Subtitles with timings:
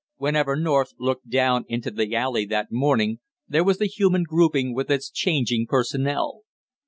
[0.17, 4.89] Whenever North looked down into the alley that morning, there was the human grouping with
[4.89, 6.41] its changing personnel.